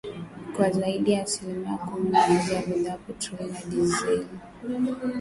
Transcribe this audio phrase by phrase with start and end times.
[0.55, 4.27] kwa zaidi ya asilimia kumi na Mmoja kwa bidhaa ya petroli na dizeli
[4.69, 4.95] na